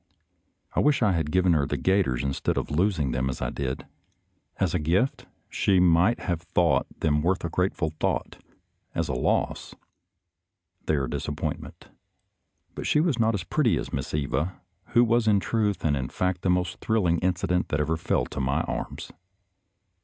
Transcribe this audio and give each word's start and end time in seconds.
I 0.75 0.79
wish 0.79 1.03
I 1.03 1.11
had 1.11 1.29
given 1.29 1.53
her 1.53 1.67
the 1.67 1.77
gaiters 1.77 2.23
instead 2.23 2.57
of 2.57 2.71
losing 2.71 3.11
them 3.11 3.29
as 3.29 3.39
I 3.39 3.51
did. 3.51 3.85
As 4.57 4.73
a 4.73 4.79
gift 4.79 5.27
she 5.47 5.79
might 5.79 6.21
have 6.21 6.41
thought 6.41 6.87
them 7.01 7.21
worth 7.21 7.45
a 7.45 7.49
grate 7.49 7.75
ful 7.75 7.91
thought— 7.99 8.39
as 8.95 9.09
a 9.09 9.13
loss, 9.13 9.75
they 10.87 10.95
are 10.95 11.03
a 11.03 11.09
disappoint 11.11 11.59
ment. 11.59 11.89
But 12.73 12.87
she 12.87 12.99
was 12.99 13.19
not 13.19 13.35
as 13.35 13.43
pretty 13.43 13.77
as 13.77 13.93
Miss 13.93 14.11
Eva, 14.15 14.59
who 14.87 15.03
was 15.03 15.27
in 15.27 15.39
truth 15.39 15.85
and 15.85 15.95
in 15.95 16.09
fact 16.09 16.41
the 16.41 16.49
most 16.49 16.79
thrilling 16.79 17.19
incident 17.19 17.67
that 17.69 17.79
ever 17.79 17.95
fell 17.95 18.25
to 18.25 18.39
my 18.39 18.61
arms. 18.61 19.11